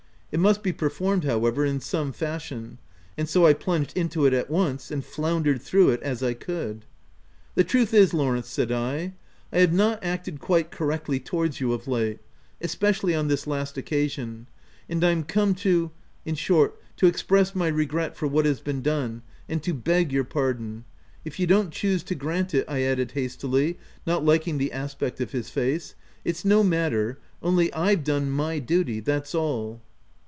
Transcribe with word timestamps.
It 0.33 0.39
must 0.39 0.63
be 0.63 0.71
performed, 0.71 1.25
however, 1.25 1.65
in 1.65 1.81
some 1.81 2.13
fashion: 2.13 2.77
and 3.17 3.27
so 3.27 3.45
I 3.45 3.51
plunged 3.53 3.97
into 3.97 4.25
it 4.25 4.31
at 4.33 4.49
once, 4.49 4.89
and 4.89 5.03
floundered 5.03 5.61
through 5.61 5.89
it 5.89 6.01
as 6.03 6.23
I 6.23 6.33
could." 6.33 6.85
The 7.55 7.65
truth 7.65 7.93
is, 7.93 8.13
Lawrence," 8.13 8.47
said 8.47 8.71
I," 8.71 9.11
I 9.51 9.59
have 9.59 9.73
not 9.73 10.01
acted 10.01 10.39
quite 10.39 10.71
correctly 10.71 11.19
towards 11.19 11.59
you 11.59 11.73
of 11.73 11.85
late— 11.85 12.19
OF 12.63 12.81
WILDFELL 12.81 12.87
HALL. 13.11 13.11
161 13.11 13.17
especially 13.19 13.19
on 13.19 13.27
this 13.27 13.45
last 13.45 13.77
occasion; 13.77 14.47
and 14.87 15.01
Pm 15.01 15.23
come 15.25 15.53
to— 15.55 15.91
in 16.25 16.35
short, 16.35 16.81
to 16.95 17.07
express 17.07 17.53
my 17.53 17.67
regret 17.67 18.15
for 18.15 18.27
what 18.29 18.45
has 18.45 18.61
been 18.61 18.81
done, 18.81 19.23
and 19.49 19.61
to 19.63 19.73
beg 19.73 20.13
your 20.13 20.23
pardon.— 20.23 20.85
If 21.25 21.41
you 21.41 21.45
don't 21.45 21.73
choose 21.73 22.03
to 22.03 22.15
grant 22.15 22.53
it/' 22.53 22.63
I 22.69 22.83
added 22.83 23.11
has 23.11 23.35
tily, 23.35 23.75
not 24.07 24.23
liking 24.23 24.59
the 24.59 24.71
aspect 24.71 25.19
of 25.19 25.33
his 25.33 25.49
face." 25.49 25.93
It's 26.23 26.45
no 26.45 26.63
matter— 26.63 27.19
only, 27.43 27.67
Vve 27.71 28.01
done 28.05 28.31
my 28.31 28.59
duty— 28.59 29.01
that's 29.01 29.35
all." 29.35 29.81